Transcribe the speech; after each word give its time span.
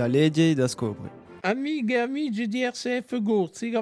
da 0.00 0.08
legge 0.08 0.54
da 0.54 0.66
scoprire. 0.66 1.12
Amiche 1.42 1.90
et 1.90 1.98
amici 1.98 2.48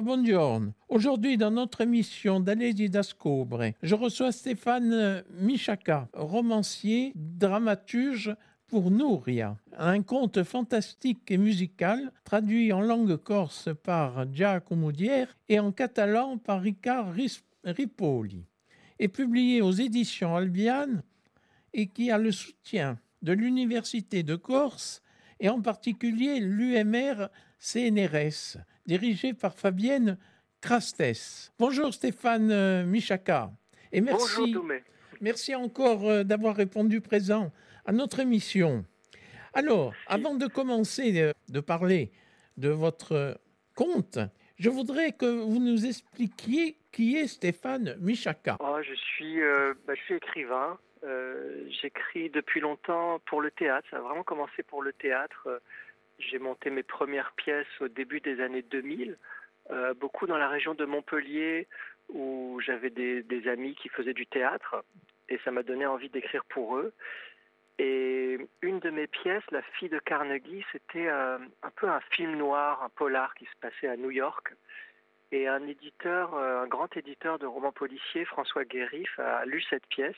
buongiorno. 0.01 0.73
Aujourd'hui, 0.89 1.37
dans 1.37 1.49
notre 1.49 1.79
émission 1.79 2.41
d'Allez 2.41 2.89
d'Ascobre, 2.89 3.71
je 3.81 3.95
reçois 3.95 4.33
Stéphane 4.33 5.23
Michaka, 5.39 6.09
romancier, 6.13 7.13
dramaturge 7.15 8.35
pour 8.67 8.91
Nouria, 8.91 9.55
un 9.77 10.01
conte 10.01 10.43
fantastique 10.43 11.31
et 11.31 11.37
musical 11.37 12.11
traduit 12.25 12.73
en 12.73 12.81
langue 12.81 13.15
corse 13.15 13.69
par 13.81 14.25
Giacomo 14.33 14.91
Dier 14.91 15.27
et 15.47 15.59
en 15.59 15.71
catalan 15.71 16.37
par 16.37 16.61
Ricard 16.61 17.13
Ripoli, 17.63 18.43
et 18.99 19.07
publié 19.07 19.61
aux 19.61 19.71
éditions 19.71 20.35
Albiane 20.35 21.01
et 21.73 21.87
qui 21.87 22.11
a 22.11 22.17
le 22.17 22.33
soutien 22.33 22.99
de 23.21 23.31
l'Université 23.31 24.21
de 24.23 24.35
Corse 24.35 25.01
et 25.39 25.49
en 25.49 25.61
particulier 25.61 26.39
l'UMR 26.39 27.29
CNRS, 27.59 28.57
dirigé 28.85 29.33
par 29.33 29.55
Fabienne 29.55 30.17
Crastes. 30.61 31.51
Bonjour 31.57 31.93
Stéphane 31.93 32.51
euh, 32.51 32.85
Michaka. 32.85 33.51
Et 33.91 34.01
merci, 34.01 34.55
merci 35.21 35.55
encore 35.55 36.07
euh, 36.07 36.23
d'avoir 36.23 36.55
répondu 36.55 37.01
présent 37.01 37.51
à 37.85 37.91
notre 37.91 38.19
émission. 38.19 38.85
Alors, 39.53 39.93
avant 40.07 40.35
de 40.35 40.47
commencer 40.47 41.19
euh, 41.19 41.31
de 41.49 41.59
parler 41.59 42.11
de 42.57 42.69
votre 42.69 43.39
conte, 43.75 44.19
je 44.59 44.69
voudrais 44.69 45.11
que 45.13 45.25
vous 45.25 45.59
nous 45.59 45.85
expliquiez 45.85 46.77
qui 46.91 47.17
est 47.17 47.27
Stéphane 47.27 47.95
Michaka. 47.99 48.57
Oh, 48.59 48.77
je, 48.81 48.93
suis, 48.93 49.39
bah, 49.87 49.95
je 49.95 50.01
suis 50.01 50.15
écrivain. 50.15 50.77
J'écris 51.81 52.29
depuis 52.29 52.59
longtemps 52.59 53.19
pour 53.25 53.41
le 53.41 53.51
théâtre. 53.51 53.87
Ça 53.89 53.97
a 53.97 54.01
vraiment 54.01 54.23
commencé 54.23 54.63
pour 54.63 54.81
le 54.81 54.93
théâtre. 54.93 55.61
J'ai 56.19 56.37
monté 56.37 56.69
mes 56.69 56.83
premières 56.83 57.31
pièces 57.31 57.67
au 57.79 57.87
début 57.87 58.19
des 58.19 58.41
années 58.41 58.61
2000, 58.61 59.17
euh, 59.71 59.93
beaucoup 59.93 60.27
dans 60.27 60.37
la 60.37 60.49
région 60.49 60.73
de 60.73 60.83
Montpellier, 60.83 61.67
où 62.09 62.59
j'avais 62.63 62.89
des, 62.89 63.47
amis 63.47 63.75
qui 63.75 63.87
faisaient 63.89 64.13
du 64.13 64.25
théâtre, 64.25 64.83
et 65.29 65.39
ça 65.45 65.51
m'a 65.51 65.63
donné 65.63 65.85
envie 65.85 66.09
d'écrire 66.09 66.43
pour 66.45 66.77
eux. 66.77 66.93
Et 67.79 68.37
une 68.61 68.79
de 68.79 68.89
mes 68.89 69.07
pièces, 69.07 69.49
La 69.51 69.61
fille 69.61 69.87
de 69.87 69.99
Carnegie, 69.99 70.65
c'était 70.73 71.07
euh, 71.07 71.37
un 71.63 71.69
peu 71.77 71.89
un 71.89 72.01
film 72.11 72.35
noir, 72.35 72.83
un 72.83 72.89
polar 72.89 73.33
qui 73.35 73.45
se 73.45 73.55
passait 73.61 73.87
à 73.87 73.95
New 73.95 74.11
York. 74.11 74.53
Et 75.31 75.47
un 75.47 75.65
éditeur, 75.65 76.35
euh, 76.35 76.63
un 76.63 76.67
grand 76.67 76.95
éditeur 76.97 77.39
de 77.39 77.45
romans 77.45 77.71
policiers, 77.71 78.25
François 78.25 78.65
Guérif, 78.65 79.17
a 79.17 79.45
lu 79.45 79.61
cette 79.69 79.87
pièce 79.87 80.17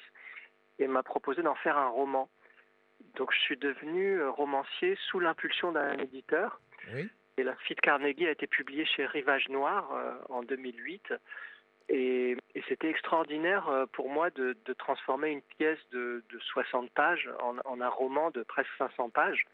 et 0.79 0.87
m'a 0.87 1.03
proposé 1.03 1.43
d'en 1.43 1.53
faire 1.53 1.77
un 1.77 1.89
roman. 1.89 2.29
Donc 3.15 3.31
je 3.31 3.39
suis 3.39 3.57
devenu 3.57 4.19
euh, 4.19 4.31
romancier 4.31 4.97
sous 5.09 5.19
l'impulsion 5.19 5.71
d'un 5.71 5.99
éditeur. 5.99 6.59
Et 7.37 7.43
La 7.43 7.55
fille 7.57 7.75
de 7.75 7.81
Carnegie 7.81 8.25
a 8.25 8.31
été 8.31 8.47
publiée 8.47 8.85
chez 8.85 9.05
Rivage 9.05 9.49
Noir 9.49 9.87
en 10.29 10.41
2008. 10.41 11.13
Et, 11.91 12.37
c'était 12.67 12.89
extraordinaire 12.89 13.67
euh, 13.69 13.85
pour 13.85 14.09
moi 14.09 14.29
de, 14.29 14.55
transformer 14.77 15.29
une 15.29 15.41
pièce 15.41 15.79
de, 15.91 16.23
60 16.39 16.89
pages 16.91 17.29
en, 17.39 17.81
un 17.81 17.89
roman 17.89 18.31
de 18.31 18.43
presque 18.43 18.69
500 18.77 19.09
pages. 19.09 19.45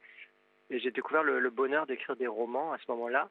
Et 0.70 0.80
j'ai 0.80 0.92
découvert 0.92 1.24
le 1.24 1.50
bonheur 1.50 1.88
d'écrire 1.88 2.16
des 2.16 2.28
romans 2.28 2.74
à 2.74 2.78
ce 2.78 2.92
moment-là. 2.92 3.30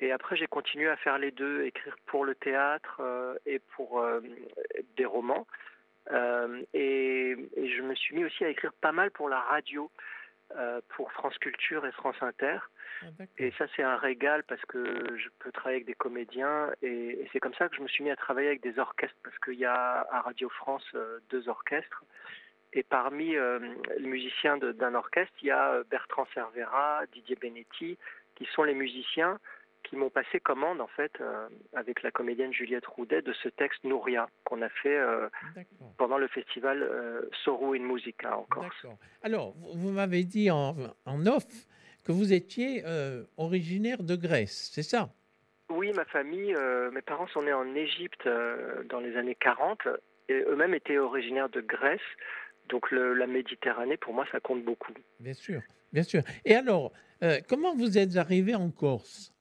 Et 0.00 0.12
après, 0.12 0.36
j'ai 0.36 0.46
continué 0.46 0.88
à 0.88 0.96
faire 0.96 1.18
les 1.18 1.30
deux, 1.30 1.64
écrire 1.64 1.96
pour 2.06 2.24
le 2.24 2.34
théâtre 2.34 3.00
et 3.46 3.58
pour 3.58 4.04
des 4.96 5.06
romans. 5.06 5.46
Euh, 6.12 6.62
et, 6.74 7.36
je 7.56 7.82
me 7.82 7.94
suis 7.94 8.14
mis 8.14 8.24
aussi 8.24 8.44
à 8.44 8.48
écrire 8.48 8.72
pas 8.80 8.92
mal 8.92 9.10
pour 9.10 9.28
la 9.28 9.40
radio, 9.40 9.90
euh, 10.56 10.80
pour 10.90 11.12
France 11.12 11.36
Culture 11.38 11.86
et 11.86 11.92
France 11.92 12.16
Inter. 12.20 12.58
Ah, 13.02 13.24
et 13.38 13.52
ça, 13.58 13.66
c'est 13.74 13.82
un 13.82 13.96
régal 13.96 14.42
parce 14.44 14.62
que 14.66 15.16
je 15.16 15.28
peux 15.38 15.52
travailler 15.52 15.76
avec 15.76 15.86
des 15.86 15.94
comédiens. 15.94 16.70
Et, 16.82 17.28
c'est 17.32 17.40
comme 17.40 17.54
ça 17.54 17.68
que 17.68 17.76
je 17.76 17.82
me 17.82 17.88
suis 17.88 18.04
mis 18.04 18.10
à 18.10 18.16
travailler 18.16 18.48
avec 18.48 18.62
des 18.62 18.78
orchestres 18.78 19.16
parce 19.22 19.38
qu'il 19.38 19.58
y 19.58 19.64
a 19.64 20.06
à 20.10 20.20
Radio 20.22 20.48
France 20.48 20.84
euh, 20.94 21.18
deux 21.30 21.48
orchestres. 21.48 22.04
Et 22.74 22.82
parmi 22.82 23.30
les 23.30 24.06
musiciens 24.06 24.58
d'un 24.58 24.94
orchestre, 24.94 25.32
il 25.40 25.46
y 25.46 25.50
a 25.50 25.82
Bertrand 25.90 26.26
Cervera, 26.34 27.00
Didier 27.14 27.34
Benetti, 27.34 27.96
qui 28.34 28.44
sont 28.52 28.62
les 28.62 28.74
musiciens 28.74 29.40
qui 29.88 29.96
m'ont 29.96 30.10
passé 30.10 30.40
commande 30.40 30.80
en 30.80 30.86
fait 30.86 31.12
euh, 31.20 31.48
avec 31.74 32.02
la 32.02 32.10
comédienne 32.10 32.52
Juliette 32.52 32.86
Roudet 32.86 33.22
de 33.22 33.32
ce 33.42 33.48
texte 33.48 33.82
Nouria 33.84 34.28
qu'on 34.44 34.62
a 34.62 34.68
fait 34.68 34.96
euh, 34.96 35.28
pendant 35.96 36.18
le 36.18 36.28
festival 36.28 36.82
euh, 36.82 37.22
Soru 37.44 37.78
in 37.78 37.82
Musica 37.82 38.36
en 38.36 38.44
Corse. 38.44 38.86
Alors, 39.22 39.54
vous 39.74 39.90
m'avez 39.90 40.24
dit 40.24 40.50
en, 40.50 40.76
off 41.06 41.46
que 42.08 42.12
vous 42.12 42.32
étiez 42.32 42.82
originaire 43.36 44.02
de 44.02 44.16
Grèce, 44.16 44.70
c'est 44.72 44.82
ça? 44.82 45.10
Oui, 45.68 45.92
ma 45.92 46.06
famille, 46.06 46.54
mes 46.92 47.02
parents 47.02 47.28
sont 47.28 47.42
nés 47.42 47.52
en 47.52 47.74
Égypte 47.74 48.26
dans 48.88 49.00
les 49.00 49.14
années 49.16 49.34
40 49.34 49.80
et 50.30 50.42
eux-mêmes 50.48 50.72
étaient 50.72 50.96
originaires 50.96 51.50
de 51.50 51.60
Grèce. 51.60 52.00
Donc 52.70 52.90
la 52.90 53.26
Méditerranée, 53.26 53.98
pour 53.98 54.14
moi, 54.14 54.24
ça 54.32 54.40
compte 54.40 54.64
beaucoup. 54.64 54.94
Bien 55.20 55.34
sûr, 55.34 55.60
bien 55.92 56.02
sûr. 56.02 56.22
Et 56.46 56.54
alors, 56.54 56.92
comment 57.46 57.74
vous 57.74 57.98
êtes 57.98 58.16
arrivé 58.16 58.54
en 58.54 58.70
Corse? 58.70 59.34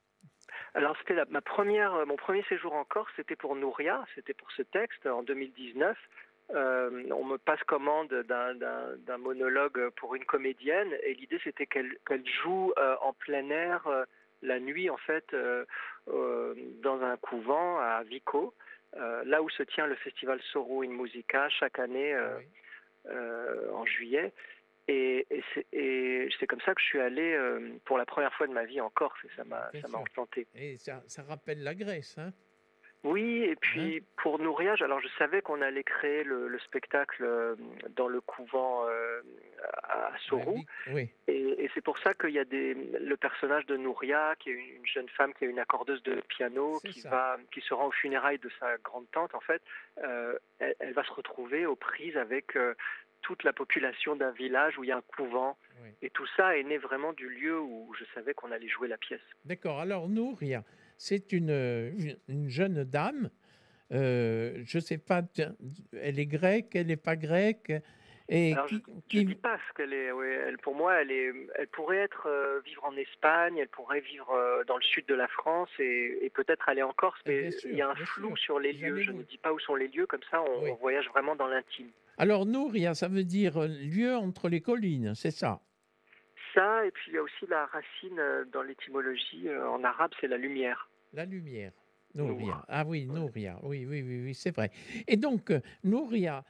Alors 0.77 0.95
c'était 1.00 1.16
ma 1.31 1.41
première, 1.41 1.95
euh, 1.95 2.06
mon 2.06 2.17
premier 2.17 2.44
séjour 2.44 2.73
en 2.73 2.83
Corse, 2.83 3.11
c'était 3.16 3.35
pour 3.35 3.56
Nouria, 3.56 4.06
c'était 4.13 4.35
pour 4.35 4.51
ce 4.51 4.61
texte 4.61 5.07
en 5.07 5.23
2019. 5.23 5.97
Euh, 6.53 7.03
on 7.12 7.25
me 7.25 7.38
passe 7.38 7.62
commande 7.63 8.13
d'un 8.24 9.18
monologue 9.18 9.90
pour 9.97 10.16
une 10.16 10.25
comédienne 10.25 10.96
et 11.03 11.13
l'idée 11.13 11.40
c'était 11.44 11.66
qu'elle 11.66 11.97
joue 12.41 12.72
euh, 12.78 12.96
en 13.02 13.13
plein 13.13 13.50
air 13.50 13.88
la 14.41 14.59
nuit 14.59 14.90
en 14.90 14.97
fait 14.97 15.36
dans 16.07 17.02
un 17.02 17.18
couvent 17.18 17.80
à 17.80 18.03
Vico, 18.03 18.53
là 18.96 19.41
où 19.41 19.50
se 19.50 19.63
tient 19.63 19.88
le 19.88 19.96
festival 19.96 20.40
Soru 20.53 20.86
in 20.86 20.91
Musica 20.91 21.50
chaque 21.50 21.80
année 21.80 22.16
en 23.09 23.86
juillet. 23.86 24.31
Et, 24.88 25.28
c'est 26.40 26.47
comme 26.47 26.62
ça 26.62 26.74
que 26.74 26.81
je 26.81 26.86
suis 26.86 27.00
allé 27.00 27.34
euh, 27.34 27.78
pour 27.86 27.97
la 27.97 28.06
première 28.06 28.34
fois 28.34 28.47
de 28.47 28.53
ma 28.53 28.63
vie 28.63 28.80
en 28.80 28.90
Corse 28.90 29.19
et 29.25 29.30
ça 29.36 29.44
m'a 29.44 29.69
enchanté. 29.94 30.47
Et 30.56 30.78
ça, 30.78 31.02
rappelle 31.28 31.62
la 31.63 31.75
Grèce, 31.75 32.18
hein? 32.18 32.31
Oui, 33.03 33.44
et 33.44 33.56
puis 33.56 34.03
pour 34.18 34.40
Nouriage, 34.40 34.81
alors 34.81 35.00
je 35.00 35.08
savais 35.19 35.41
qu'on 35.41 35.62
allait 35.62 35.84
créer 35.84 36.24
le, 36.24 36.58
spectacle 36.59 37.24
euh, 37.24 37.56
dans 37.96 38.08
le 38.08 38.19
couvent 38.22 38.85
euh, 38.88 39.22
à 39.84 40.12
Sorou. 40.28 40.63
Oui. 40.91 41.09
Et, 41.28 41.69
c'est 41.74 41.84
pour 41.84 42.00
ça 42.00 42.13
qu'il 42.13 42.31
y 42.31 42.40
a 42.40 42.46
des, 42.46 42.74
le 42.74 43.18
personnage 43.18 43.66
de 43.68 43.78
Nouria, 43.78 44.36
qui 44.40 44.50
est 44.50 44.53
une 44.53 44.86
jeune 44.86 45.09
femme 45.09 45.34
qui 45.34 45.46
est 45.46 45.47
une 45.47 45.59
accordeuse 45.59 46.02
de 46.03 46.22
piano, 46.28 46.80
qui, 46.80 47.02
va, 47.02 47.38
qui 47.52 47.62
se 47.62 47.74
rend 47.74 47.88
aux 47.88 47.91
funérailles 47.91 48.40
de 48.40 48.50
sa 48.59 48.78
grande-tante, 48.78 49.36
en 49.36 49.41
fait. 49.41 49.62
elle, 49.97 50.75
elle, 50.80 50.94
va 50.94 51.03
se 51.03 51.12
retrouver 51.12 51.66
aux 51.66 51.75
prises 51.75 52.18
avec 52.18 52.57
toute 53.22 53.44
la 53.44 53.53
population 53.53 54.16
d'un 54.16 54.31
village 54.31 54.78
où 54.78 54.84
il 54.84 54.88
y 54.88 54.91
a 54.91 54.97
un 54.97 55.02
couvent. 55.02 55.57
Et 56.02 56.09
tout 56.09 56.28
ça 56.36 56.57
est 56.57 56.63
né 56.63 56.78
vraiment 56.78 57.13
du 57.13 57.30
lieu 57.30 57.59
où 57.59 57.94
je 57.97 58.03
savais 58.16 58.34
qu'on 58.34 58.52
allait 58.52 58.68
jouer 58.68 58.88
la 58.88 58.97
pièce. 58.97 59.22
D'accord. 59.46 59.80
Alors, 59.80 60.09
Nouria, 60.09 60.63
c'est 60.97 61.31
une, 61.31 62.16
une, 62.28 62.50
jeune 62.50 62.84
dame. 62.84 63.30
Euh, 63.91 64.62
je 64.66 64.78
ne 64.78 64.81
sais 64.81 64.97
pas, 64.97 65.22
elle 65.94 66.19
est 66.19 66.25
grecque, 66.25 66.75
elle 66.75 66.88
n'est 66.88 66.97
pas 66.97 67.16
grecque. 67.16 67.72
Et 68.30 68.56
je 68.68 68.75
ne 69.19 69.24
dis 69.24 69.36
pas 69.36 69.57
ce 69.69 69.74
qu'elle 69.74 69.94
est. 69.94 70.07
elle, 70.07 70.57
pour 70.57 70.75
moi, 70.75 70.96
elle, 70.96 71.12
est, 71.12 71.31
elle 71.56 71.68
pourrait 71.68 72.00
être 72.00 72.28
euh, 72.28 72.59
vivre 72.66 72.84
en 72.84 72.94
Espagne, 72.97 73.57
elle 73.57 73.69
pourrait 73.69 74.02
vivre 74.02 74.30
euh, 74.31 74.66
dans 74.66 74.75
le 74.75 74.84
sud 74.84 75.06
de 75.06 75.16
la 75.16 75.30
France 75.30 75.69
et, 75.80 76.30
peut-être 76.34 76.68
aller 76.68 76.84
en 76.84 76.91
Corse, 76.91 77.19
mais 77.25 77.50
il 77.63 77.75
y 77.75 77.81
a 77.81 77.90
un 77.90 77.96
flou 77.96 78.36
sur 78.36 78.59
les 78.59 78.74
lieux. 78.74 79.00
Je 79.00 79.12
ne 79.12 79.24
dis 79.24 79.38
pas 79.38 79.53
où 79.53 79.59
sont 79.59 79.75
les 79.75 79.88
lieux, 79.88 80.06
comme 80.06 80.24
ça 80.30 80.41
on 80.41 80.75
voyage 80.75 81.07
vraiment 81.07 81.36
dans 81.36 81.47
l'intime. 81.47 81.90
Alors, 82.18 82.46
Nouria, 82.46 82.96
ça 82.96 83.07
veut 83.07 83.24
dire 83.24 83.59
lieu 83.62 84.16
entre 84.16 84.50
les 84.50 84.59
collines, 84.59 85.16
c'est 85.16 85.31
ça? 85.31 85.62
Ça, 86.54 86.86
et 86.86 86.92
puis 86.92 87.12
il 87.12 87.13
y 87.13 87.18
a 87.18 87.21
aussi 87.21 87.45
la 87.48 87.66
racine 87.68 88.21
dans 88.51 88.63
l'étymologie 88.63 89.48
en 89.56 89.83
arabe, 89.83 90.12
c'est 90.19 90.27
la 90.27 90.38
lumière. 90.38 90.89
La 91.18 91.25
lumière. 91.25 91.72
Nouria. 92.14 92.64
Ah 92.68 92.84
oui, 92.86 93.08
Nouria. 93.08 93.58
Oui, 93.64 93.88
oui, 93.88 94.04
oui, 94.04 94.22
oui 94.25 94.36
c'est 94.36 94.56
vrai. 94.56 94.69
Et 95.08 95.18
donc, 95.18 95.52
Nouria, 95.84 96.44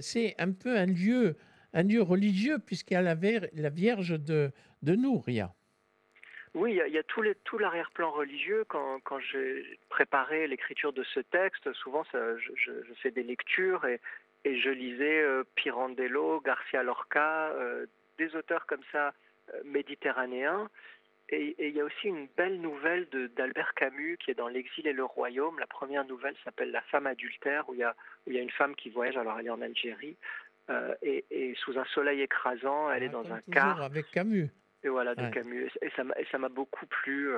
c'est 0.00 0.34
un 0.38 0.50
peu 0.50 0.76
un 0.76 0.86
lieu, 0.86 1.36
un 1.72 1.84
lieu 1.84 2.02
religieux, 2.02 2.58
puisqu'il 2.58 2.94
y 2.94 2.96
a 2.96 3.02
la, 3.02 3.14
la 3.14 3.70
Vierge 3.70 4.18
de, 4.18 4.50
de 4.82 4.96
Nouria. 4.96 5.54
Oui, 6.54 6.80
il 6.84 6.92
y 6.92 6.98
a, 6.98 7.02
tout, 7.04 7.58
l'arrière-plan 7.58 8.10
religieux. 8.10 8.64
Quand, 8.66 9.20
j'ai 9.30 9.78
préparé 9.88 10.48
l'écriture 10.48 10.92
de 10.92 11.04
ce 11.04 11.20
texte, 11.20 11.72
souvent 11.74 12.02
je, 12.12 12.52
je, 12.56 12.94
fais 13.00 13.12
des 13.12 13.22
lectures 13.22 13.84
et, 13.84 14.00
et 14.44 14.58
je 14.58 14.70
lisais 14.70 15.20
euh, 15.20 15.44
Pirandello, 15.54 16.40
Garcia 16.40 16.82
Lorca, 16.82 17.50
euh, 17.50 17.86
des 18.18 18.34
auteurs 18.34 18.66
comme 18.66 18.82
ça 18.90 19.14
euh, 19.54 19.60
méditerranéens. 19.64 20.68
Et 21.30 21.54
il 21.58 21.76
y 21.76 21.80
a 21.80 21.84
aussi 21.84 22.08
une 22.08 22.26
belle 22.36 22.60
nouvelle 22.60 23.06
d'Albert 23.36 23.74
Camus 23.74 24.16
qui 24.18 24.30
est 24.30 24.34
dans 24.34 24.48
L'exil 24.48 24.86
et 24.86 24.94
le 24.94 25.04
royaume. 25.04 25.58
La 25.58 25.66
première 25.66 26.06
nouvelle 26.06 26.34
s'appelle 26.42 26.70
La 26.70 26.80
femme 26.82 27.06
adultère, 27.06 27.68
où 27.68 27.74
il, 27.74 27.80
y 27.80 27.84
a, 27.84 27.94
où 28.26 28.30
il 28.30 28.36
y 28.36 28.38
a 28.38 28.42
une 28.42 28.50
femme 28.50 28.74
qui 28.74 28.88
voyage, 28.88 29.16
alors 29.16 29.38
elle 29.38 29.46
est 29.46 29.50
en 29.50 29.60
Algérie, 29.60 30.16
et, 31.02 31.54
sous 31.64 31.78
un 31.78 31.84
soleil 31.94 32.22
écrasant, 32.22 32.90
elle 32.90 33.02
est 33.02 33.08
ah, 33.08 33.12
dans 33.12 33.32
un 33.32 33.40
car. 33.52 33.82
avec 33.82 34.10
Camus. 34.10 34.48
Et 34.84 34.88
voilà, 34.88 35.14
de 35.14 35.28
Camus. 35.30 35.70
Et 35.82 35.90
ça 36.30 36.38
m'a 36.38 36.48
beaucoup 36.48 36.86
plu 36.86 37.30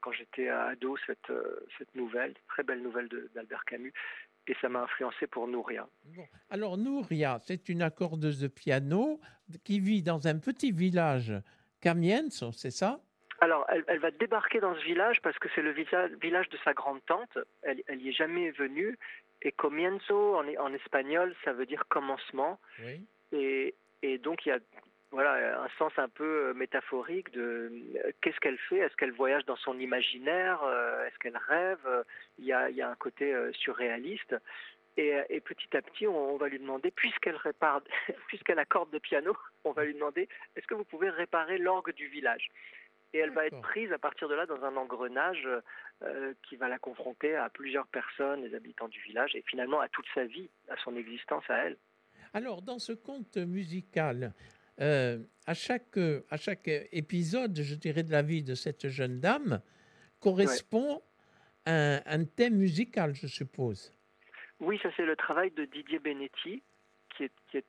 quand 0.00 0.12
j'étais 0.12 0.48
ado, 0.48 0.96
cette, 1.06 1.32
cette 1.76 1.94
nouvelle, 1.94 2.34
très 2.46 2.62
belle 2.62 2.82
nouvelle 2.82 3.08
d'Albert 3.34 3.64
Camus. 3.66 3.92
Et 4.46 4.56
ça 4.62 4.70
m'a 4.70 4.82
influencé 4.84 5.26
pour 5.26 5.46
Nouria. 5.48 5.86
Alors, 6.48 6.78
Nouria, 6.78 7.38
c'est 7.42 7.68
une 7.68 7.82
accordeuse 7.82 8.40
de 8.40 8.48
piano 8.48 9.20
qui 9.64 9.80
vit 9.80 10.02
dans 10.02 10.26
un 10.26 10.38
petit 10.38 10.72
village 10.72 11.34
Camienzo, 11.80 12.52
c'est 12.52 12.70
ça? 12.70 13.00
Alors, 13.40 13.66
elle, 13.68 13.98
va 14.00 14.10
débarquer 14.10 14.60
dans 14.60 14.74
ce 14.74 14.84
village 14.84 15.20
parce 15.22 15.38
que 15.38 15.48
c'est 15.54 15.62
le 15.62 15.70
village 15.70 16.48
de 16.48 16.58
sa 16.64 16.74
grande-tante. 16.74 17.38
Elle, 17.62 17.82
n'y 17.96 18.08
est 18.08 18.12
jamais 18.12 18.50
venue. 18.50 18.98
Et 19.42 19.52
comienzo, 19.52 20.36
en, 20.36 20.46
en, 20.56 20.74
espagnol, 20.74 21.34
ça 21.44 21.52
veut 21.52 21.66
dire 21.66 21.84
commencement. 21.88 22.58
Et, 23.32 23.74
donc, 24.18 24.44
il 24.44 24.48
y 24.48 24.52
a 24.52 24.58
voilà, 25.10 25.62
un 25.62 25.68
sens 25.78 25.92
un 25.96 26.08
peu 26.08 26.48
euh, 26.48 26.54
métaphorique 26.54 27.32
de 27.32 27.72
euh, 28.04 28.12
qu'est-ce 28.20 28.38
qu'elle 28.40 28.58
fait? 28.58 28.78
Est-ce 28.78 28.94
qu'elle 28.96 29.12
voyage 29.12 29.44
dans 29.46 29.56
son 29.56 29.78
imaginaire? 29.78 30.62
Euh, 30.64 31.06
Est-ce 31.06 31.18
qu'elle 31.18 31.38
rêve? 31.48 32.04
Il 32.38 32.44
y, 32.44 32.52
a, 32.52 32.68
il 32.68 32.76
y, 32.76 32.82
a, 32.82 32.90
un 32.90 32.94
côté 32.96 33.34
surréaliste. 33.52 34.36
Et, 34.98 35.16
et, 35.30 35.40
petit 35.40 35.74
à 35.76 35.80
petit, 35.80 36.06
on, 36.08 36.36
va 36.36 36.48
lui 36.48 36.58
demander, 36.58 36.90
puisqu'elle 36.90 37.36
répare, 37.36 37.80
puisqu'elle 38.26 38.58
accorde 38.58 38.90
de 38.90 38.98
piano, 38.98 39.36
on 39.64 39.72
va 39.72 39.84
lui 39.84 39.94
demander 39.94 40.28
est-ce 40.56 40.66
que 40.66 40.74
vous 40.74 40.84
pouvez 40.84 41.08
réparer 41.08 41.56
l'orgue 41.58 41.94
du 41.94 42.08
village? 42.08 42.50
Et 43.12 43.18
elle 43.18 43.30
va 43.30 43.46
être 43.46 43.60
prise 43.60 43.92
à 43.92 43.98
partir 43.98 44.28
de 44.28 44.34
là 44.34 44.46
dans 44.46 44.62
un 44.64 44.76
engrenage 44.76 45.48
euh, 46.02 46.34
qui 46.48 46.56
va 46.56 46.68
la 46.68 46.78
confronter 46.78 47.34
à 47.34 47.48
plusieurs 47.48 47.86
personnes, 47.86 48.42
les 48.42 48.54
habitants 48.54 48.88
du 48.88 49.00
village, 49.00 49.34
et 49.34 49.42
finalement 49.46 49.80
à 49.80 49.88
toute 49.88 50.06
sa 50.14 50.24
vie, 50.24 50.50
à 50.68 50.76
son 50.84 50.96
existence 50.96 51.44
à 51.48 51.64
elle. 51.64 51.76
Alors, 52.34 52.62
dans 52.62 52.78
ce 52.78 52.92
conte 52.92 53.38
musical, 53.38 54.34
euh, 54.80 55.18
à, 55.46 55.54
chaque, 55.54 55.96
à 56.30 56.36
chaque 56.36 56.68
épisode, 56.92 57.60
je 57.60 57.74
dirais, 57.74 58.02
de 58.02 58.12
la 58.12 58.22
vie 58.22 58.42
de 58.42 58.54
cette 58.54 58.88
jeune 58.88 59.20
dame, 59.20 59.60
correspond 60.20 61.02
un, 61.66 62.00
un, 62.04 62.24
thème 62.24 62.56
musical, 62.56 63.14
je 63.14 63.26
suppose. 63.26 63.92
Oui, 64.60 64.78
ça 64.82 64.90
c'est 64.96 65.06
le 65.06 65.16
travail 65.16 65.50
de 65.52 65.64
Didier 65.64 65.98
Benetti, 65.98 66.62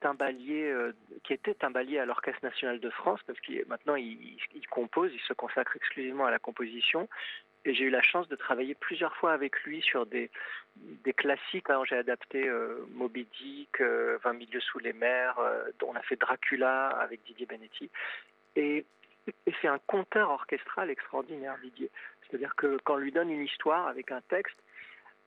un 0.04 0.18
euh, 0.22 0.92
qui 1.24 1.34
était 1.34 1.56
à 1.64 2.06
l'Orchestre 2.06 2.44
national 2.44 2.80
de 2.80 2.90
France, 2.90 3.20
parce 3.26 3.40
que 3.40 3.68
maintenant 3.68 3.96
il, 3.96 4.38
compose, 4.70 5.12
il 5.14 5.22
se 5.22 5.34
consacre 5.34 5.76
exclusivement 5.76 6.26
à 6.26 6.32
la 6.32 6.40
composition. 6.40 7.08
Et 7.66 7.74
j'ai 7.74 7.84
eu 7.84 7.90
la 7.90 8.02
chance 8.02 8.28
de 8.30 8.38
travailler 8.38 8.74
plusieurs 8.74 9.16
fois 9.18 9.34
avec 9.34 9.62
lui 9.64 9.82
sur 9.82 10.06
des, 10.06 10.32
des 10.78 11.14
classiques. 11.14 11.68
J'ai 11.90 11.98
adapté 11.98 12.48
euh, 12.48 12.86
Moby 12.92 13.28
Dick, 13.38 13.82
20 13.82 13.86
euh, 13.86 14.34
milieux 14.34 14.62
sous 14.62 14.80
les 14.80 14.94
mers, 14.94 15.38
on 15.86 15.96
a 15.96 16.02
fait 16.02 16.16
Dracula 16.16 16.88
avec 16.88 17.24
Didier 17.24 17.46
Benetti. 17.46 17.90
Et, 18.56 18.86
c'est 19.62 19.68
un 19.68 19.80
conteur 19.86 20.32
orchestral 20.32 20.90
extraordinaire, 20.90 21.56
Didier. 21.62 21.92
C'est-à-dire 22.22 22.56
que 22.56 22.80
quand 22.84 22.96
on 22.96 22.98
lui 22.98 23.12
donne 23.12 23.30
une 23.30 23.44
histoire 23.44 23.88
avec 23.88 24.12
un 24.12 24.22
texte, 24.22 24.58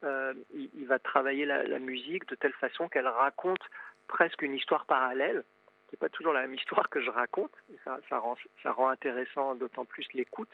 il, 0.03 0.87
va 0.87 0.99
travailler 0.99 1.45
la, 1.45 1.79
musique 1.79 2.27
de 2.27 2.35
telle 2.35 2.53
façon 2.55 2.89
qu'elle 2.89 3.07
raconte 3.07 3.63
presque 4.09 4.43
une 4.43 4.55
histoire 4.55 4.87
parallèle. 4.87 5.45
C'est 5.91 5.99
pas 5.99 6.09
toujours 6.09 6.33
la 6.33 6.43
même 6.43 6.55
histoire 6.55 6.89
que 6.89 7.03
je 7.03 7.11
raconte. 7.11 7.53
Ça, 7.85 7.99
ça, 8.09 8.19
rend, 8.19 8.37
ça 8.63 8.73
rend 8.73 8.89
intéressant 8.89 9.55
d'autant 9.55 9.85
plus 9.85 10.07
l'écoute. 10.15 10.51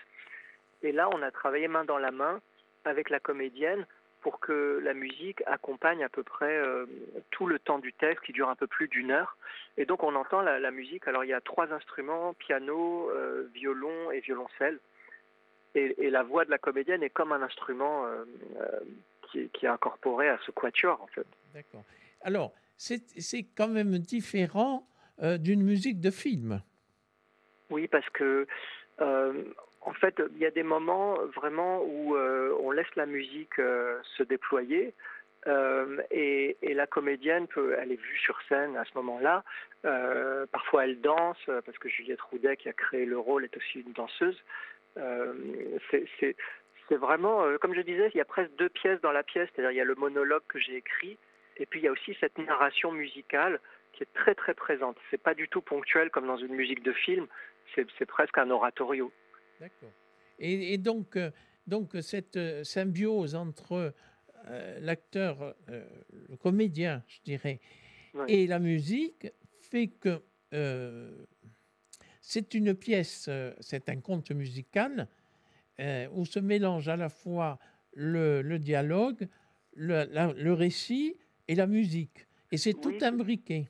Et 0.82 0.92
là, 0.92 1.08
on 1.12 1.22
a 1.22 1.30
travaillé 1.30 1.68
main 1.68 1.84
dans 1.84 1.98
la 1.98 2.10
main 2.10 2.40
avec 2.84 3.10
la 3.10 3.20
comédienne 3.20 3.86
pour 4.20 4.40
que 4.40 4.80
la 4.82 4.94
musique 4.94 5.42
accompagne 5.46 6.02
à 6.02 6.08
peu 6.08 6.22
près 6.22 6.56
euh, 6.56 6.86
tout 7.30 7.46
le 7.46 7.58
temps 7.58 7.78
du 7.78 7.92
texte 7.92 8.24
qui 8.24 8.32
dure 8.32 8.48
un 8.48 8.56
peu 8.56 8.66
plus 8.66 8.88
d'une 8.88 9.10
heure. 9.10 9.36
Et 9.76 9.84
donc 9.84 10.02
on 10.02 10.14
entend 10.16 10.42
la, 10.42 10.70
musique. 10.70 11.06
Alors 11.06 11.24
il 11.24 11.28
y 11.28 11.34
a 11.34 11.40
trois 11.40 11.72
instruments, 11.72 12.34
piano, 12.34 13.10
euh, 13.10 13.48
violon 13.54 14.10
et 14.10 14.20
violoncelle. 14.20 14.78
Et, 15.74 16.10
la 16.10 16.24
voix 16.24 16.44
de 16.44 16.50
la 16.50 16.58
comédienne 16.58 17.02
est 17.04 17.10
comme 17.10 17.30
un 17.30 17.42
instrument 17.42 18.06
euh, 18.06 18.24
qui, 19.30 19.48
qui, 19.50 19.66
est 19.66 19.68
incorporé 19.68 20.28
à 20.28 20.38
ce 20.44 20.50
quatuor 20.50 21.00
en 21.00 21.06
fait. 21.06 21.26
D'accord. 21.54 21.84
Alors, 22.22 22.52
c'est 22.78 23.42
quand 23.56 23.68
même 23.68 23.98
différent 23.98 24.88
euh, 25.22 25.36
d'une 25.36 25.62
musique 25.62 26.00
de 26.00 26.10
film. 26.10 26.62
Oui, 27.70 27.88
parce 27.88 28.08
que 28.10 28.46
euh, 29.00 29.44
en 29.80 29.92
fait, 29.92 30.22
il 30.34 30.38
y 30.38 30.46
a 30.46 30.50
des 30.50 30.62
moments 30.62 31.16
vraiment 31.34 31.82
où 31.82 32.16
euh, 32.16 32.56
on 32.60 32.70
laisse 32.70 32.94
la 32.96 33.06
musique 33.06 33.56
se 33.56 34.22
déployer. 34.22 34.94
Et, 36.10 36.56
la 36.62 36.86
comédienne 36.86 37.48
peut, 37.48 37.74
elle 37.76 37.90
est 37.90 38.00
vue 38.00 38.18
sur 38.18 38.38
scène 38.48 38.76
à 38.76 38.84
ce 38.84 38.90
moment-là. 38.94 39.42
parfois, 40.52 40.84
elle 40.84 41.00
danse 41.00 41.38
parce 41.46 41.78
que 41.78 41.88
Juliette 41.88 42.20
Roudet, 42.20 42.56
qui 42.56 42.68
a 42.68 42.72
créé 42.72 43.04
le 43.04 43.18
rôle, 43.18 43.44
est 43.44 43.56
aussi 43.56 43.80
une 43.80 43.92
danseuse. 43.92 44.38
c'est 46.20 46.96
vraiment, 46.96 47.44
comme 47.60 47.74
je 47.74 47.80
disais, 47.80 48.10
il 48.14 48.18
y 48.18 48.20
a 48.20 48.26
presque 48.26 48.54
deux 48.58 48.68
pièces 48.68 49.00
dans 49.00 49.12
la 49.12 49.22
pièce. 49.22 49.48
C'est-à-dire, 49.54 49.72
il 49.72 49.76
y 49.76 49.80
a 49.80 49.84
le 49.84 49.94
monologue 49.96 50.42
que 50.48 50.58
j'ai 50.60 50.76
écrit 50.76 51.18
et 51.58 51.66
puis 51.66 51.80
il 51.80 51.84
y 51.84 51.88
a 51.88 51.92
aussi 51.92 52.16
cette 52.20 52.38
narration 52.38 52.92
musicale 52.92 53.60
qui 53.92 54.04
est 54.04 54.12
très 54.14 54.34
très 54.34 54.54
présente. 54.54 54.96
C'est 55.10 55.22
pas 55.22 55.34
du 55.34 55.48
tout 55.48 55.60
ponctuel 55.60 56.10
comme 56.10 56.26
dans 56.26 56.36
une 56.36 56.54
musique 56.54 56.82
de 56.82 56.92
film, 56.92 57.26
c'est 57.74 58.06
presque 58.06 58.38
un 58.38 58.50
oratorio. 58.50 59.12
D'accord. 59.60 59.90
Et, 60.38 60.78
donc, 60.78 61.16
euh, 61.16 61.30
donc 61.66 61.96
cette 62.00 62.36
euh, 62.36 62.62
symbiose 62.62 63.34
entre 63.34 63.92
euh, 64.46 64.78
l'acteur, 64.80 65.54
le 65.68 66.36
comédien, 66.36 67.02
je 67.08 67.18
dirais, 67.24 67.60
et 68.28 68.46
la 68.46 68.58
musique 68.58 69.28
fait 69.70 69.88
que 69.88 70.22
c'est 72.20 72.54
une 72.54 72.74
pièce, 72.74 73.28
c'est 73.60 73.88
un 73.88 74.00
conte 74.00 74.30
musical 74.30 75.08
où 76.12 76.24
se 76.24 76.38
mélange 76.38 76.88
à 76.88 76.96
la 76.96 77.08
fois 77.08 77.58
le, 77.92 78.40
le 78.42 78.58
dialogue, 78.58 79.28
le, 79.74 80.06
le 80.32 80.52
récit, 80.52 81.16
et 81.48 81.54
la 81.54 81.66
musique. 81.66 82.26
Et 82.52 82.56
c'est 82.56 82.74
tout 82.74 82.94
imbriqué. 83.02 83.68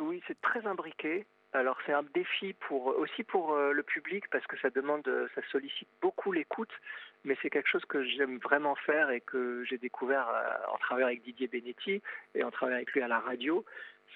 Oui, 0.00 0.22
c'est 0.26 0.40
très 0.40 0.66
imbriqué. 0.66 1.26
Alors 1.52 1.78
c'est 1.86 1.92
un 1.92 2.04
défi 2.14 2.52
pour 2.52 2.86
aussi 2.98 3.24
pour 3.24 3.52
euh, 3.52 3.72
le 3.72 3.82
public 3.82 4.24
parce 4.30 4.46
que 4.46 4.58
ça 4.58 4.68
demande, 4.68 5.08
ça 5.34 5.40
sollicite 5.50 5.88
beaucoup 6.02 6.30
l'écoute, 6.30 6.72
mais 7.24 7.36
c'est 7.40 7.48
quelque 7.48 7.68
chose 7.68 7.84
que 7.86 8.04
j'aime 8.04 8.38
vraiment 8.38 8.74
faire 8.74 9.10
et 9.10 9.22
que 9.22 9.64
j'ai 9.64 9.78
découvert 9.78 10.28
euh, 10.28 10.74
en 10.74 10.76
travaillant 10.76 11.06
avec 11.06 11.22
Didier 11.22 11.48
Benetti 11.48 12.02
et 12.34 12.44
en 12.44 12.50
travaillant 12.50 12.76
avec 12.76 12.92
lui 12.92 13.00
à 13.00 13.08
la 13.08 13.18
radio, 13.18 13.64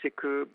c'est 0.03 0.11
que 0.11 0.47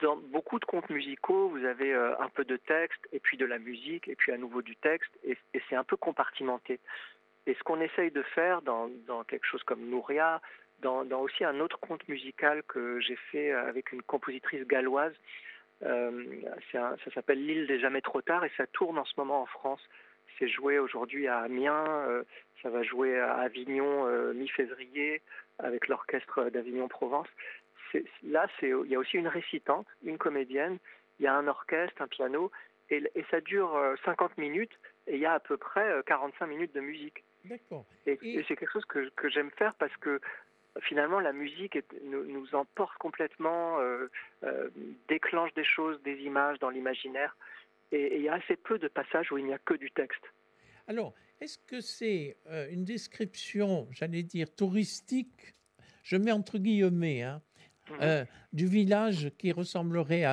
dans 0.00 0.16
beaucoup 0.16 0.60
de 0.60 0.64
contes 0.64 0.88
musicaux, 0.88 1.48
vous 1.48 1.64
avez 1.64 1.92
euh, 1.92 2.16
un 2.20 2.28
peu 2.28 2.44
de 2.44 2.56
texte 2.56 3.08
et 3.12 3.18
puis 3.18 3.36
de 3.36 3.44
la 3.44 3.58
musique 3.58 4.06
et 4.06 4.14
puis 4.14 4.30
à 4.30 4.38
nouveau 4.38 4.62
du 4.62 4.76
texte 4.76 5.10
et, 5.24 5.36
et 5.52 5.60
c'est 5.68 5.76
un 5.76 5.84
peu 5.84 5.96
compartimenté. 5.96 6.78
Et 7.46 7.54
ce 7.54 7.62
qu'on 7.64 7.80
essaye 7.80 8.12
de 8.12 8.22
faire 8.22 8.62
dans, 8.62 8.88
dans 9.06 9.24
quelque 9.24 9.46
chose 9.46 9.62
comme 9.64 9.80
Nouria, 9.88 10.40
dans, 10.80 11.04
aussi 11.20 11.44
un 11.44 11.60
autre 11.60 11.78
conte 11.80 12.06
musical 12.08 12.62
que 12.64 13.00
j'ai 13.00 13.16
fait 13.30 13.52
avec 13.52 13.92
une 13.92 14.02
compositrice 14.02 14.66
galloise. 14.66 15.14
Euh, 15.82 16.42
ça 16.72 16.96
s'appelle 17.14 17.44
L'île 17.44 17.66
des 17.66 17.80
jamais 17.80 18.02
trop 18.02 18.20
tard 18.20 18.44
et 18.44 18.52
ça 18.56 18.66
tourne 18.66 18.98
en 18.98 19.04
ce 19.04 19.14
moment 19.16 19.42
en 19.42 19.46
France. 19.46 19.80
C'est 20.38 20.48
joué 20.48 20.78
aujourd'hui 20.78 21.26
à 21.26 21.38
Amiens, 21.40 21.86
euh, 21.86 22.22
ça 22.62 22.70
va 22.70 22.82
jouer 22.82 23.18
à 23.18 23.36
Avignon 23.36 24.06
euh, 24.06 24.32
mi-février 24.32 25.22
avec 25.58 25.88
l'orchestre 25.88 26.50
d'Avignon-Provence. 26.50 27.28
Là, 28.22 28.46
il 28.62 28.86
y 28.86 28.94
a 28.94 28.98
aussi 28.98 29.16
une 29.16 29.28
récitante, 29.28 29.86
une 30.04 30.16
comédienne, 30.16 30.78
il 31.18 31.24
y 31.24 31.26
a 31.26 31.34
un 31.34 31.48
orchestre, 31.48 32.00
un 32.00 32.08
piano, 32.08 32.50
et, 32.88 33.02
et 33.14 33.24
ça 33.30 33.40
dure 33.40 33.78
50 34.04 34.38
minutes 34.38 34.72
et 35.06 35.14
il 35.14 35.20
y 35.20 35.26
a 35.26 35.34
à 35.34 35.40
peu 35.40 35.56
près 35.56 36.02
45 36.06 36.46
minutes 36.46 36.74
de 36.74 36.80
musique. 36.80 37.24
D'accord. 37.44 37.84
Et, 38.06 38.18
et 38.22 38.44
c'est 38.46 38.56
quelque 38.56 38.72
chose 38.72 38.84
que, 38.84 39.10
que 39.16 39.28
j'aime 39.28 39.50
faire 39.52 39.74
parce 39.74 39.96
que 39.98 40.20
finalement, 40.82 41.20
la 41.20 41.32
musique 41.32 41.78
nous, 42.04 42.54
emporte 42.54 42.96
complètement, 42.98 43.80
euh, 43.80 44.10
euh, 44.44 44.70
déclenche 45.08 45.52
des 45.54 45.64
choses, 45.64 46.00
des 46.02 46.16
images 46.22 46.58
dans 46.58 46.70
l'imaginaire. 46.70 47.36
Et, 47.92 48.16
il 48.16 48.22
y 48.22 48.28
a 48.28 48.34
assez 48.34 48.56
peu 48.56 48.78
de 48.78 48.88
passages 48.88 49.32
où 49.32 49.38
il 49.38 49.46
n'y 49.46 49.52
a 49.52 49.58
que 49.58 49.74
du 49.74 49.90
texte. 49.90 50.22
Alors, 50.86 51.14
est-ce 51.40 51.58
que 51.58 51.80
c'est 51.80 52.36
euh, 52.48 52.68
une 52.70 52.84
description, 52.84 53.88
j'allais 53.90 54.22
dire, 54.22 54.54
touristique, 54.54 55.54
je 56.02 56.16
mets 56.16 56.32
entre 56.32 56.58
guillemets, 56.58 57.22
hein, 57.22 57.42
mhm. 57.90 58.26
du 58.52 58.66
village 58.66 59.30
qui 59.38 59.52
ressemblerait 59.52 60.24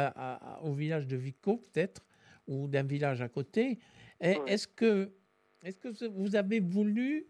au 0.62 0.74
village 0.74 1.08
de 1.08 1.18
Vico, 1.18 1.58
peut-être, 1.58 2.06
ou 2.48 2.68
d'un 2.68 2.84
village 2.84 3.22
à 3.22 3.28
côté? 3.28 3.80
Est-ce 4.20 4.68
que, 4.68 5.12
est 5.64 5.80
que 5.80 6.08
vous 6.08 6.36
avez 6.36 6.60
voulu 6.60 7.28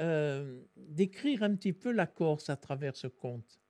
euh, 0.00 0.60
d'écrire 0.76 1.42
un 1.42 1.54
petit 1.54 1.72
peu 1.72 1.90
la 1.90 2.06
Corse 2.06 2.50
à 2.50 2.56
travers 2.56 2.96
ce 2.96 3.06
conte 3.06 3.60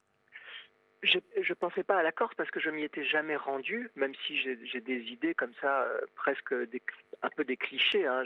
je 1.02 1.18
ne 1.20 1.54
pensais 1.54 1.84
pas 1.84 1.98
à 1.98 2.02
la 2.02 2.10
Corse 2.10 2.34
parce 2.34 2.50
que 2.50 2.58
je 2.58 2.68
m'y 2.68 2.82
étais 2.82 3.04
jamais 3.04 3.36
rendu, 3.36 3.90
même 3.94 4.12
si 4.26 4.36
j'ai 4.38 4.80
des 4.80 5.02
idées 5.02 5.34
comme 5.34 5.52
ça, 5.60 5.82
euh, 5.82 6.00
presque 6.16 6.52
un 6.52 7.30
peu 7.36 7.44
des 7.44 7.56
clichés 7.56 8.04
hein, 8.04 8.24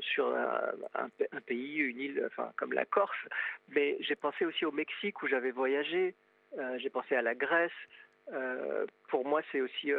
sur, 0.00 0.34
un, 0.34 1.40
pays, 1.46 1.76
une 1.76 2.00
île, 2.00 2.24
enfin 2.26 2.50
comme 2.56 2.72
la 2.72 2.86
Corse. 2.86 3.16
Mais 3.68 3.98
j'ai 4.00 4.16
pensé 4.16 4.44
aussi 4.44 4.64
au 4.64 4.72
Mexique 4.72 5.22
où 5.22 5.28
j'avais 5.28 5.52
voyagé. 5.52 6.16
Euh, 6.58 6.76
j'ai 6.78 6.90
pensé 6.90 7.14
à 7.14 7.22
la 7.22 7.36
Grèce. 7.36 7.70
pour 9.08 9.24
moi, 9.24 9.42
c'est 9.52 9.60
aussi 9.60 9.92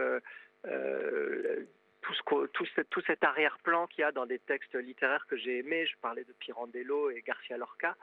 tout, 2.03 2.13
ce, 2.13 2.81
tout, 2.81 3.01
cet 3.07 3.23
arrière-plan 3.23 3.87
qu'il 3.87 4.01
y 4.01 4.03
a 4.03 4.11
dans 4.11 4.25
des 4.25 4.39
textes 4.39 4.75
littéraires 4.75 5.25
que 5.27 5.37
j'ai 5.37 5.59
aimés. 5.59 5.87
Je 5.87 5.95
parlais 6.01 6.23
de 6.23 6.33
Pirandello 6.33 7.09
et 7.09 7.21
Garcia 7.21 7.57
Lorca. 7.57 7.95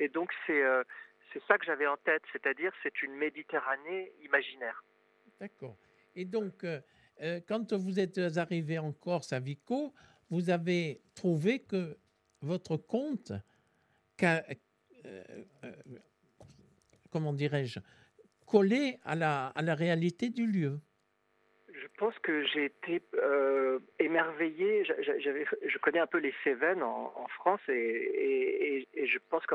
Et 0.00 0.08
donc, 0.08 0.32
c'est 0.46 0.62
c'est 1.32 1.42
ça 1.48 1.58
que 1.58 1.64
j'avais 1.66 1.86
en 1.86 1.96
tête, 1.96 2.22
c'est-à-dire 2.32 2.72
c'est 2.82 3.02
une 3.02 3.14
Méditerranée 3.14 4.12
imaginaire. 4.22 4.84
D'accord. 5.40 5.76
Et 6.14 6.24
donc, 6.24 6.64
quand 7.48 7.72
vous 7.72 7.98
êtes 7.98 8.18
arrivé 8.36 8.78
en 8.78 8.92
Corse 8.92 9.32
à 9.32 9.40
Vico, 9.40 9.92
vous 10.30 10.50
avez 10.50 11.02
trouvé 11.14 11.60
que 11.60 11.98
votre 12.40 12.76
conte, 12.76 13.32
comment 17.10 17.32
dirais-je, 17.32 17.80
collait 18.46 19.00
à 19.02 19.16
la, 19.16 19.48
à 19.48 19.62
la 19.62 19.74
réalité 19.74 20.30
du 20.30 20.46
lieu 20.46 20.80
pense 21.96 22.18
que 22.20 22.44
j'ai 22.46 22.66
été 22.66 23.02
euh, 23.14 23.78
émerveillé. 23.98 24.84
Je 24.84 25.78
connais 25.78 25.98
un 25.98 26.06
peu 26.06 26.18
les 26.18 26.34
Cévennes 26.42 26.82
en, 26.82 27.26
France 27.28 27.60
et, 27.68 28.86
je 28.94 29.18
pense 29.30 29.44
que 29.46 29.54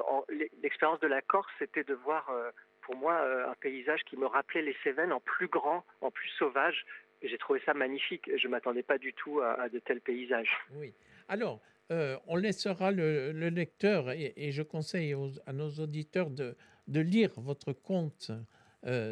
l'expérience 0.61 0.99
de 0.99 1.07
la 1.07 1.21
Corse, 1.21 1.51
c'était 1.59 1.83
de 1.83 1.93
voir 1.93 2.29
euh, 2.29 2.51
pour 2.81 2.95
moi 2.95 3.13
euh, 3.13 3.49
un 3.49 3.55
paysage 3.55 4.01
qui 4.03 4.17
me 4.17 4.25
rappelait 4.25 4.61
les 4.61 4.75
Cévennes 4.83 5.11
en 5.11 5.19
plus 5.19 5.47
grand, 5.47 5.83
en 6.01 6.11
plus 6.11 6.29
sauvage. 6.37 6.85
J'ai 7.21 7.37
trouvé 7.37 7.61
ça 7.65 7.73
magnifique. 7.73 8.29
Je 8.37 8.47
ne 8.47 8.51
m'attendais 8.51 8.83
pas 8.83 8.97
du 8.97 9.13
tout 9.13 9.41
à, 9.41 9.67
de 9.69 9.79
tels 9.79 10.01
paysages. 10.01 10.55
Oui. 10.73 10.93
Alors, 11.27 11.59
on 11.89 12.35
laissera 12.35 12.91
le, 12.91 13.31
lecteur 13.49 14.11
et, 14.11 14.51
je 14.51 14.63
conseille 14.63 15.15
à 15.45 15.53
nos 15.53 15.69
auditeurs 15.69 16.29
de, 16.29 16.55
lire 16.87 17.31
votre 17.37 17.73
conte 17.73 18.31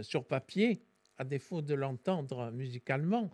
sur 0.04 0.26
papier 0.26 0.80
à 1.18 1.24
défaut 1.24 1.62
de 1.62 1.74
l'entendre 1.74 2.52
musicalement, 2.52 3.30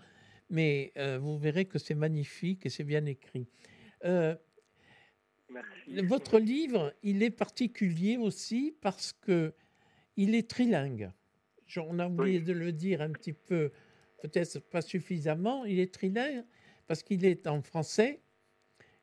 mais 0.50 0.92
euh, 0.98 1.20
vous 1.20 1.38
verrez 1.38 1.66
que 1.66 1.80
c'est 1.80 1.96
magnifique 1.96 2.66
et 2.66 2.70
c'est 2.70 2.84
bien 2.84 3.06
écrit. 3.06 3.48
Euh, 4.06 4.36
votre 6.04 6.40
livre, 6.40 6.94
il 7.04 7.24
est 7.24 7.30
particulier 7.32 8.18
aussi 8.18 8.76
parce 8.82 9.14
que 9.14 9.54
il 10.16 10.36
est 10.36 10.50
trilingue. 10.50 11.12
On 11.78 11.98
a 12.00 12.08
oublié 12.08 12.40
de 12.40 12.54
le 12.54 12.72
dire 12.72 13.02
un 13.02 13.12
petit 13.12 13.34
peu, 13.34 13.72
peut-être 14.22 14.60
pas 14.60 14.82
suffisamment. 14.82 15.66
Il 15.66 15.80
est 15.80 15.92
trilingue 15.94 16.44
parce 16.88 17.02
qu'il 17.02 17.26
est 17.26 17.48
en 17.48 17.62
français, 17.62 18.22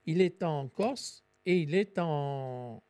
il 0.06 0.20
est 0.20 0.42
en 0.42 0.68
corse 0.68 1.24
et 1.46 1.58
il 1.58 1.74
est 1.74 1.98
en, 1.98 2.82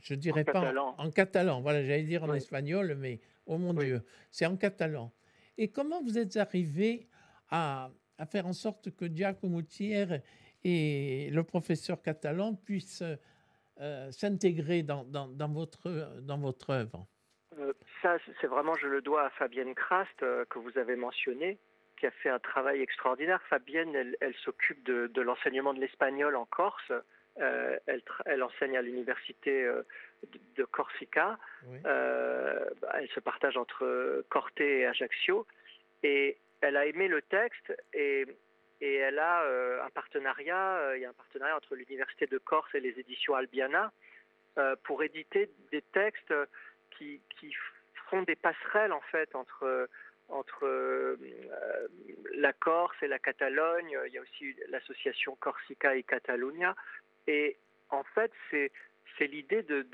je 0.00 0.14
dirais 0.14 0.44
pas 0.44 0.52
catalan. 0.52 0.94
En, 0.98 1.10
catalan. 1.10 1.60
Voilà, 1.60 1.82
j'allais 1.82 2.02
dire 2.02 2.24
en 2.24 2.34
espagnol, 2.34 2.94
mais 2.98 3.20
Oh 3.46 3.58
mon 3.58 3.74
Dieu, 3.74 4.00
c'est 4.30 4.46
en 4.46 4.56
catalan. 4.56 5.12
Et 5.58 5.72
comment 5.72 6.00
vous 6.02 6.18
êtes 6.18 6.36
arrivé 6.36 7.08
à, 7.50 7.90
faire 8.30 8.46
en 8.46 8.52
sorte 8.52 8.94
que 8.94 9.06
Giacomo 9.06 9.62
Thiers 9.62 10.22
et 10.62 11.30
le 11.32 11.42
professeur 11.42 12.00
catalan 12.00 12.54
puissent 12.54 13.02
euh, 13.80 14.12
s'intégrer 14.12 14.84
dans, 14.84 15.04
votre, 15.48 16.20
dans 16.20 16.38
votre 16.38 16.70
œuvre? 16.70 17.08
Euh, 17.58 17.72
Ça, 18.02 18.18
c'est 18.40 18.46
vraiment, 18.46 18.76
je 18.76 18.86
le 18.86 19.02
dois 19.02 19.26
à 19.26 19.30
Fabienne 19.30 19.74
Krast, 19.74 20.22
euh, 20.22 20.44
que 20.48 20.60
vous 20.60 20.78
avez 20.78 20.94
mentionné, 20.94 21.58
qui 21.98 22.06
a 22.06 22.12
fait 22.12 22.30
un 22.30 22.38
travail 22.38 22.82
extraordinaire. 22.82 23.42
Fabienne, 23.48 24.14
elle, 24.20 24.34
s'occupe 24.44 24.84
de 24.84 25.20
l'enseignement 25.20 25.74
de 25.74 25.80
l'espagnol 25.80 26.36
en 26.36 26.46
Corse. 26.46 26.92
Euh, 27.40 27.78
elle, 28.26 28.42
enseigne 28.42 28.76
à 28.76 28.82
l'université 28.82 29.64
euh, 29.64 29.82
de, 30.56 30.64
Corsica. 30.64 31.38
Euh, 31.86 32.68
bah, 32.82 32.90
elle 32.94 33.08
se 33.08 33.20
partage 33.20 33.56
entre 33.56 34.24
Corte 34.28 34.60
et 34.60 34.84
Ajaccio. 34.86 35.46
Et 36.02 36.38
elle 36.60 36.76
a 36.76 36.84
aimé 36.86 37.08
le 37.08 37.22
texte 37.22 37.74
et, 37.94 38.26
elle 38.82 39.18
a 39.18 39.44
un 39.84 39.90
partenariat, 39.90 40.92
il 40.96 41.02
y 41.02 41.04
a 41.04 41.10
un 41.10 41.14
partenariat 41.14 41.54
entre 41.54 41.74
l'université 41.74 42.26
de 42.26 42.38
Corse 42.38 42.74
et 42.74 42.80
les 42.80 42.98
éditions 42.98 43.34
Albiana 43.34 43.92
pour 44.84 45.02
éditer 45.02 45.50
des 45.70 45.82
textes 45.82 46.32
qui, 46.96 47.20
font 48.08 48.22
des 48.22 48.36
passerelles 48.36 48.92
en 48.92 49.02
fait 49.12 49.34
entre 49.34 49.88
entre 50.30 51.16
la 52.34 52.52
Corse 52.54 52.96
et 53.02 53.08
la 53.08 53.18
Catalogne. 53.18 53.98
Il 54.06 54.12
y 54.14 54.18
a 54.18 54.22
aussi 54.22 54.56
l'association 54.68 55.36
Corsica 55.36 55.94
et 55.94 56.02
Catalunya. 56.02 56.74
Et 57.26 57.56
en 57.90 58.04
fait, 58.14 58.32
c'est 58.50 58.70
l'idée 59.26 59.62
de, 59.62 59.86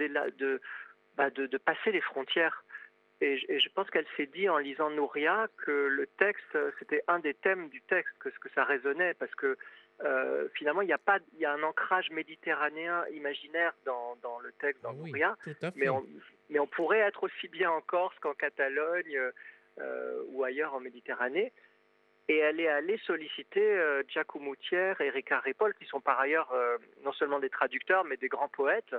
bah, 1.16 1.30
de, 1.30 1.47
de, 1.47 1.59
passer 1.59 1.92
les 1.92 2.00
frontières. 2.00 2.64
Et, 3.21 3.38
je 3.38 3.68
pense 3.71 3.88
qu'elle 3.90 4.06
s'est 4.16 4.26
dit 4.26 4.49
en 4.49 4.59
lisant 4.59 4.90
Nouria 4.90 5.49
que 5.64 5.71
le 5.71 6.06
texte, 6.18 6.56
c'était 6.78 7.02
un 7.09 7.18
des 7.18 7.35
thèmes 7.35 7.68
du 7.71 7.80
texte, 7.83 8.12
que, 8.21 8.28
que 8.28 8.49
ça 8.54 8.64
résonnait, 8.64 9.14
parce 9.14 9.35
que 9.35 9.56
euh, 10.04 10.49
finalement, 10.54 10.83
il 10.83 10.88
y 10.88 10.92
a 10.92 10.99
pas, 10.99 11.18
il 11.33 11.40
y 11.40 11.47
a 11.47 11.52
un 11.52 11.62
ancrage 11.62 12.11
méditerranéen 12.11 13.04
imaginaire 13.14 13.73
dans, 13.85 14.16
dans 14.23 14.38
le 14.40 14.52
texte 14.52 14.83
dans 14.83 14.90
ah 14.90 14.95
Nouria, 14.95 15.37
mais 15.75 15.88
on, 15.88 16.04
mais 16.50 16.59
on 16.59 16.66
pourrait 16.66 16.99
être 16.99 17.23
aussi 17.25 17.49
bien 17.49 17.71
en 17.71 17.80
Corse 17.80 18.16
qu'en 18.21 18.35
Catalogne 18.35 19.18
euh, 19.78 20.23
ou 20.28 20.45
ailleurs 20.45 20.75
en 20.75 20.80
Méditerranée. 20.80 21.52
Et 22.28 22.38
elle 22.38 22.59
est 22.59 22.68
allée 22.68 22.99
solliciter 23.06 23.61
euh, 23.61 24.02
Giacomo 24.09 24.56
Thiers 24.56 24.95
et 25.00 25.11
Ricard 25.11 25.42
Ripoll, 25.42 25.75
qui 25.75 25.85
sont 25.87 26.00
par 26.00 26.18
ailleurs 26.18 26.50
euh, 26.52 26.76
non 27.04 27.12
seulement 27.12 27.38
des 27.38 27.50
traducteurs, 27.50 28.04
mais 28.04 28.16
des 28.16 28.28
grands 28.28 28.49
poètes. 28.49 28.97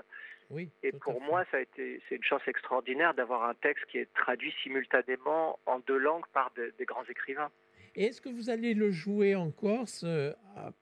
Oui, 0.49 0.69
et 0.81 0.93
pour 0.93 1.19
moi, 1.19 1.43
ça 1.51 1.57
a 1.57 1.59
été, 1.59 2.01
c'est 2.07 2.15
une 2.15 2.23
chance 2.23 2.41
extraordinaire 2.47 3.13
d'avoir 3.13 3.43
un 3.43 3.53
texte 3.55 3.85
qui 3.87 3.97
est 3.97 4.13
traduit 4.13 4.53
simultanément 4.63 5.59
en 5.65 5.79
deux 5.79 5.97
langues 5.97 6.27
par 6.33 6.51
des 6.55 6.85
grands 6.85 7.03
écrivains. 7.03 7.51
Et 7.97 8.05
est-ce 8.05 8.21
que 8.21 8.29
vous 8.29 8.51
allez 8.51 8.75
le 8.75 8.91
jouer 8.91 9.35
en 9.35 9.49
Corse, 9.49 10.03
euh, 10.05 10.31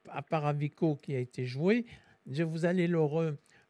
à, 0.10 0.22
part 0.22 0.46
Avico 0.46 0.98
qui 0.98 1.16
a 1.16 1.20
été 1.20 1.46
joué, 1.46 1.86
vous 2.28 2.66
allez 2.66 2.88
le, 2.88 3.00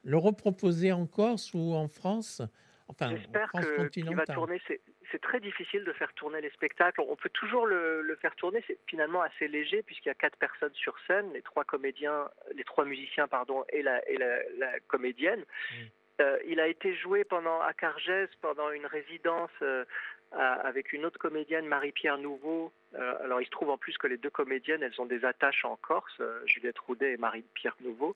le 0.04 0.18
reproposer 0.18 0.92
en 0.92 1.06
Corse 1.06 1.54
ou 1.54 1.74
en 1.76 1.88
France? 1.88 2.42
Enfin, 2.88 3.16
J'espère 3.16 3.52
qu'il 3.92 4.16
va 4.16 4.26
tourner 4.26 4.60
c'est 4.68 4.82
très 5.22 5.40
difficile 5.40 5.84
de 5.84 5.94
faire 5.94 6.14
tourner 6.14 6.42
les 6.42 6.50
spectacles. 6.52 7.02
On 7.02 7.16
peut 7.16 7.30
toujours 7.30 7.66
le, 7.66 8.18
faire 8.22 8.36
tourner, 8.36 8.64
c'est 8.68 8.78
finalement 8.88 9.22
assez 9.22 9.48
léger 9.48 9.84
puisqu'il 9.84 10.10
y 10.10 10.12
a 10.12 10.16
quatre 10.16 10.38
personnes 10.38 10.74
sur 10.74 10.96
scène, 11.08 11.32
les 11.34 11.42
trois 11.42 11.64
comédiens, 11.64 12.30
les 12.54 12.64
trois 12.64 12.86
musiciens 12.86 13.28
pardon 13.28 13.64
et 13.70 13.82
la, 13.82 14.08
et 14.10 14.18
la, 14.18 14.80
comédienne. 14.88 15.44
Mm. 15.72 15.76
Euh, 16.22 16.38
il 16.48 16.60
a 16.60 16.68
été 16.68 16.96
joué 16.96 17.24
pendant 17.24 17.60
à 17.62 17.74
Cargès 17.74 18.30
pendant 18.42 18.72
une 18.72 18.86
résidence 18.86 19.52
euh, 19.62 19.84
avec 20.32 20.94
une 20.94 21.06
autre 21.06 21.20
comédienne, 21.20 21.66
Marie-Pierre 21.66 22.18
Nouveau. 22.18 22.72
Euh, 22.96 23.24
alors 23.24 23.42
il 23.42 23.46
se 23.46 23.52
trouve 23.52 23.70
en 23.70 23.78
plus 23.78 23.98
que 23.98 24.08
les 24.08 24.18
deux 24.18 24.30
comédiennes, 24.30 24.82
elles 24.82 25.00
ont 25.02 25.06
des 25.06 25.26
attaches 25.26 25.66
en 25.66 25.76
Corse, 25.76 26.22
Juliette 26.46 26.80
Roudet 26.80 27.14
et 27.14 27.18
Marie-Pierre 27.18 27.76
Nouveau. 27.82 28.16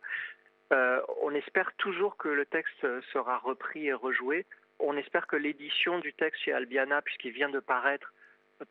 on 0.72 1.34
espère 1.34 1.74
toujours 1.78 2.16
que 2.18 2.30
le 2.30 2.46
texte 2.46 2.88
sera 3.12 3.38
repris 3.38 3.88
et 3.88 3.94
rejoué 3.94 4.46
on 4.80 4.98
espère 4.98 5.28
que 5.28 5.36
l'édition 5.36 6.00
du 6.00 6.14
texte 6.14 6.42
chez 6.44 6.54
Albiana, 6.54 7.02
puisqu'il 7.02 7.32
vient 7.32 7.50
de 7.50 7.60
paraître, 7.60 8.14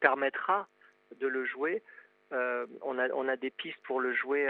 permettra 0.00 0.68
de 1.20 1.26
le 1.26 1.44
jouer. 1.44 1.82
Euh, 2.30 2.66
on, 2.82 2.98
a, 2.98 3.36
des 3.36 3.50
pistes 3.50 3.80
pour 3.84 4.00
le 4.00 4.12
jouer 4.12 4.48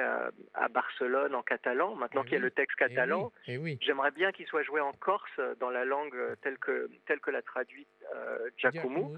à, 0.54 0.68
Barcelone 0.68 1.34
en 1.36 1.42
catalan, 1.42 1.94
maintenant 1.94 2.22
eh 2.22 2.24
qu'il 2.24 2.34
y 2.34 2.40
a 2.40 2.42
le 2.42 2.50
texte 2.50 2.76
eh 2.80 2.88
catalan. 2.88 3.32
Eh 3.46 3.78
J'aimerais 3.80 4.10
bien 4.10 4.32
qu'il 4.32 4.46
soit 4.46 4.64
joué 4.64 4.80
en 4.80 4.92
corse, 4.92 5.40
dans 5.60 5.70
la 5.70 5.84
langue 5.84 6.16
telle 6.42 6.58
que, 6.58 6.90
telle 7.06 7.20
que 7.20 7.30
l'a 7.30 7.42
traduit 7.42 7.86
euh, 8.14 8.50
Giacomo. 8.56 9.16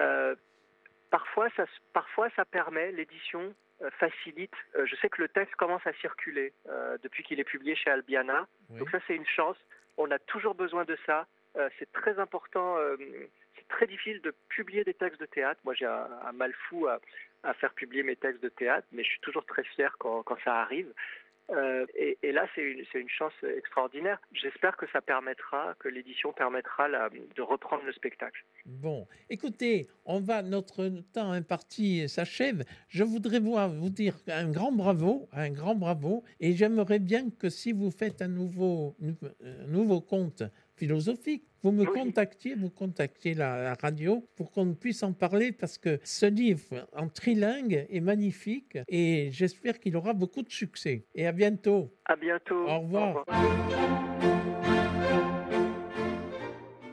Euh, 0.00 0.34
parfois, 1.10 1.48
ça, 1.56 1.64
parfois, 1.92 2.28
ça 2.34 2.44
permet, 2.44 2.90
l'édition 2.90 3.54
facilite. 3.98 4.54
je 4.84 4.96
sais 4.96 5.08
que 5.08 5.20
le 5.20 5.28
texte 5.28 5.54
commence 5.56 5.86
à 5.86 5.92
circuler 5.94 6.52
depuis 7.02 7.22
qu'il 7.22 7.38
est 7.38 7.44
publié 7.44 7.76
chez 7.76 7.90
Albiana. 7.90 8.48
Donc 8.70 8.90
ça, 8.90 8.98
c'est 9.06 9.14
une 9.14 9.26
chance 9.26 9.56
on 9.96 10.10
a 10.10 10.18
toujours 10.18 10.54
besoin 10.54 10.84
de 10.84 10.96
ça. 11.06 11.26
Euh, 11.56 11.68
c'est 11.78 11.90
très 11.92 12.18
important. 12.18 12.76
Euh, 12.78 12.96
c'est 13.56 13.68
très 13.68 13.86
difficile 13.86 14.20
de 14.22 14.34
publier 14.48 14.84
des 14.84 14.94
textes 14.94 15.20
de 15.20 15.26
théâtre. 15.26 15.60
Moi, 15.64 15.74
j'ai 15.74 15.86
un, 15.86 16.32
mal 16.32 16.52
fou 16.68 16.86
à, 16.86 17.00
faire 17.54 17.72
publier 17.74 18.02
mes 18.02 18.16
textes 18.16 18.42
de 18.42 18.48
théâtre, 18.48 18.86
mais 18.92 19.04
je 19.04 19.10
suis 19.10 19.20
toujours 19.20 19.44
très 19.44 19.62
fier 19.62 19.94
quand, 19.98 20.24
ça 20.44 20.62
arrive. 20.62 20.92
Euh, 21.50 21.86
et, 21.94 22.32
là, 22.32 22.46
c'est 22.54 22.62
une, 22.62 23.08
chance 23.08 23.32
extraordinaire. 23.42 24.18
J'espère 24.32 24.76
que 24.76 24.86
ça 24.92 25.00
permettra, 25.00 25.74
que 25.78 25.88
l'édition 25.88 26.32
permettra 26.32 26.88
de 26.88 27.42
reprendre 27.42 27.84
le 27.84 27.92
spectacle. 27.92 28.44
Bon, 28.64 29.06
écoutez, 29.28 29.88
on 30.06 30.20
va, 30.20 30.42
notre 30.42 30.88
temps 31.12 31.32
imparti 31.32 32.08
s'achève. 32.08 32.64
Je 32.88 33.04
voudrais 33.04 33.40
vous 33.40 33.90
dire 33.90 34.16
un 34.28 34.50
grand 34.50 34.72
bravo, 34.72 35.28
un 35.32 35.50
grand 35.50 35.74
bravo, 35.74 36.24
et 36.40 36.54
j'aimerais 36.54 36.98
bien 36.98 37.30
que 37.30 37.50
si 37.50 37.72
vous 37.72 37.90
faites 37.90 38.22
un 38.22 38.28
nouveau, 38.28 38.96
un 39.02 39.66
nouveau 39.66 40.00
conte 40.00 40.42
philosophique, 40.76 41.44
vous 41.62 41.72
me 41.72 41.86
contactiez, 41.86 42.54
vous 42.54 42.70
contactiez 42.70 43.34
la, 43.34 43.74
radio 43.80 44.28
pour 44.36 44.50
qu'on 44.50 44.74
puisse 44.74 45.02
en 45.02 45.12
parler 45.12 45.50
parce 45.50 45.78
que 45.78 45.98
ce 46.04 46.26
livre 46.26 46.86
en 46.94 47.08
trilingue 47.08 47.86
est 47.88 48.00
magnifique 48.00 48.78
et 48.88 49.30
j'espère 49.32 49.80
qu'il 49.80 49.96
aura 49.96 50.12
beaucoup 50.12 50.42
de 50.42 50.50
succès. 50.50 51.06
Et 51.14 51.26
à 51.26 51.32
bientôt. 51.32 51.94
À 52.04 52.16
bientôt. 52.16 52.68
Au 52.68 52.80
revoir. 52.80 53.16
Au 53.16 53.20
revoir. 53.20 54.00